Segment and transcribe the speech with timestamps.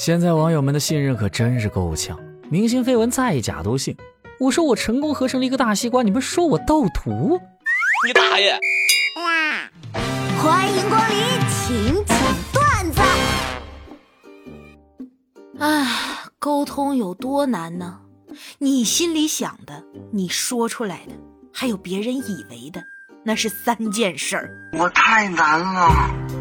[0.00, 3.94] 现在网友们的信任可真是够呛，明星绯闻再假都信。
[4.38, 7.38] 我说我成功合成了一个大西瓜，你们说我盗图？
[8.06, 8.58] 你大爷！
[10.42, 11.18] 欢迎光临，
[11.50, 12.16] 请讲
[12.50, 13.02] 段子。
[15.58, 15.86] 唉，
[16.38, 18.00] 沟通有多难呢？
[18.58, 21.12] 你心里想的，你说出来的，
[21.52, 22.82] 还有别人以为的，
[23.22, 24.70] 那是三件事儿。
[24.78, 26.39] 我太难了。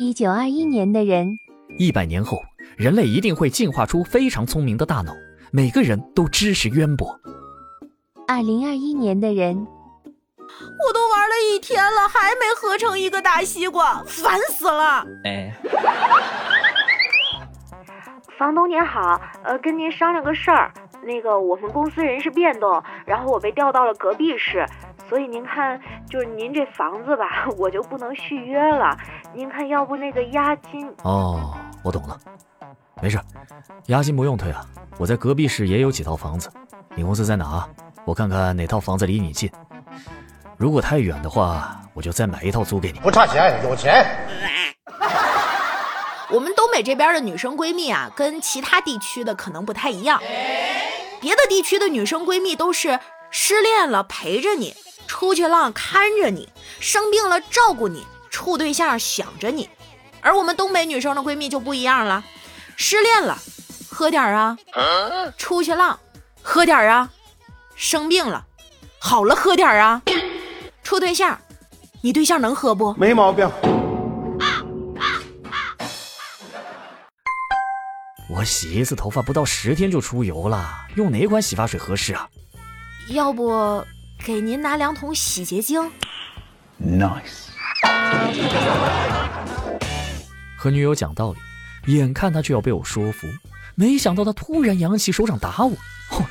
[0.00, 1.36] 一九二一年的人，
[1.76, 2.40] 一百年后，
[2.76, 5.12] 人类一定会进化出非常聪明的大脑，
[5.50, 7.18] 每个人都知识渊博。
[8.28, 15.04] 二零二一年的人，我都玩了一天了，还没合成一个大西瓜，烦死了！
[15.24, 15.52] 哎，
[18.38, 20.72] 房东您好，呃，跟您商量个事儿。
[21.02, 24.64] 那个我们公司人事变动，然后我被调到了隔壁市，
[25.08, 28.96] 所以您看，就是您这房子吧，我就不能续约了。
[29.34, 30.86] 您看，要不那个押金？
[31.02, 32.18] 哦，我懂了，
[33.00, 33.18] 没事，
[33.86, 34.64] 押金不用退了。
[34.98, 36.50] 我在隔壁市也有几套房子，
[36.94, 37.66] 你公司在哪？
[38.04, 39.50] 我看看哪套房子离你近。
[40.56, 42.98] 如果太远的话，我就再买一套租给你。
[43.00, 44.04] 不差钱，有钱。
[46.30, 50.20] 我们东北这边的女生闺蜜啊，跟其他地区的可能不太一样。
[51.20, 53.00] 别的地区的女生闺蜜都是
[53.30, 54.74] 失恋了陪着你，
[55.18, 59.68] 出去浪看着你，生病了照顾你，处对象想着你。
[60.20, 62.22] 而我们东北女生的闺蜜就不一样了，
[62.76, 63.36] 失恋了
[63.90, 64.56] 喝点啊，
[65.36, 65.98] 出去浪
[66.40, 67.10] 喝点啊，
[67.74, 68.46] 生病了
[69.00, 70.00] 好了喝点啊，
[70.84, 71.36] 处对象，
[72.00, 72.94] 你对象能喝不？
[72.94, 73.50] 没毛病。
[78.30, 82.28] 我洗一次头发不到十天就出油了，用哪款洗发水合适啊？
[83.08, 83.84] 要不
[84.28, 85.90] 给您拿两桶洗洁精
[86.78, 87.48] ？Nice。
[90.54, 93.26] 和女友讲道理，眼看她就要被我说服，
[93.74, 95.74] 没想到她突然扬起手掌打我。
[96.10, 96.26] 嚯，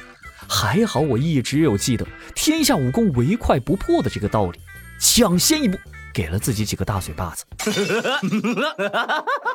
[0.47, 4.59] 还好我一直有记得天下武功唯快不破的这个道理，
[4.99, 5.75] 抢先一步
[6.13, 7.45] 给了自己几个大嘴巴子。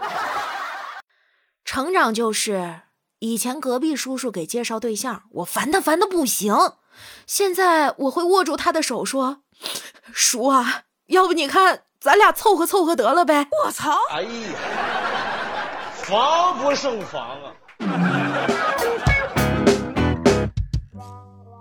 [1.65, 2.81] 成长就是
[3.23, 6.53] 以前隔壁叔叔给介绍对象，我烦他烦的不行。
[7.25, 9.43] 现在我会握住他的手说
[10.13, 13.93] ：“叔啊，要不你看咱俩凑合凑合得了呗。”我操！
[14.11, 14.29] 哎呀，
[15.95, 17.53] 防不胜防啊！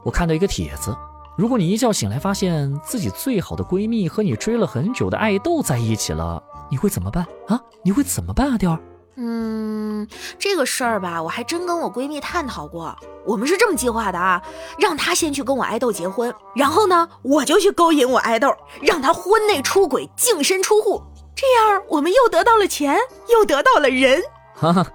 [0.04, 0.98] 我看到一个帖子，
[1.38, 6.42] 如果你一觉醒来发现自己最好的闺蜜和你追了很久的爱豆在一起了，
[6.72, 7.62] 你会怎么办啊？
[7.84, 8.80] 你会怎么办啊，雕儿？
[9.16, 10.08] 嗯，
[10.40, 12.96] 这个事儿吧，我还真跟我闺蜜探讨过。
[13.26, 14.42] 我们是这么计划的啊，
[14.80, 21.04] 让她先去跟我爱豆结婚，然后呢，我就去勾引我爱豆，让他婚内出轨，净身出户。
[21.36, 24.22] 这样我们又得到了钱，又得到了人。
[24.56, 24.86] 哈哈，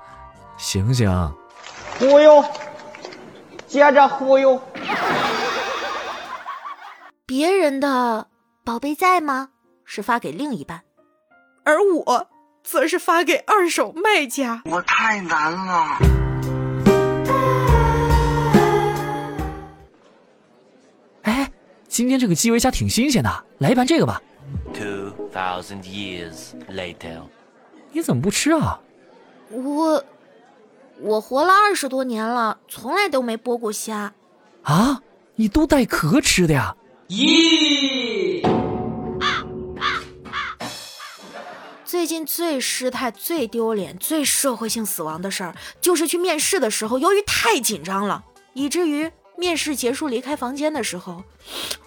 [0.57, 1.09] 醒醒！
[1.99, 2.45] 忽悠，
[3.67, 4.61] 接着忽悠。
[7.27, 8.29] 别人的
[8.65, 9.51] 宝贝在吗？
[9.85, 10.83] 是发给另一半，
[11.65, 12.27] 而我。
[12.67, 14.61] 则是发给二手卖家。
[14.65, 15.99] 我太难了。
[21.23, 21.51] 哎，
[21.87, 24.21] 今天这个基围虾挺新鲜的，来一盘这个吧。
[24.75, 27.21] Two thousand years later，
[27.93, 28.81] 你怎么不吃啊？
[29.51, 30.05] 我，
[31.01, 34.13] 我活了二十多年了，从来都没剥过虾。
[34.63, 35.01] 啊？
[35.37, 36.75] 你都带壳吃的呀？
[37.09, 38.06] 咦？
[42.07, 48.23] 最近最失态、最丢脸、最社会性死亡的事儿，就是去面试的时候，由于太紧张了，
[48.53, 51.25] 以至于面试结束离开房间的时候，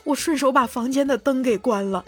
[0.03, 2.03] 我顺手把房间的灯给关了。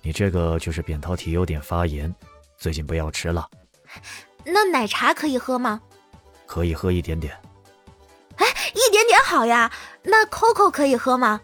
[0.00, 2.14] 你这个就是扁桃体有点发炎，
[2.56, 3.48] 最近不要吃了。
[4.44, 5.80] 那奶茶可以喝吗？
[6.46, 7.36] 可以喝一点点。
[8.36, 9.72] 哎，一点点好呀。
[10.04, 11.40] 那 Coco 可以喝吗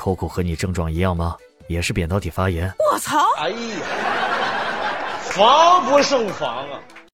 [0.00, 1.36] ？Coco 和你症状一样吗？
[1.68, 2.72] 也是扁桃体发炎。
[2.90, 3.18] 我操！
[3.36, 3.56] 哎呀，
[5.20, 6.80] 防不胜防啊！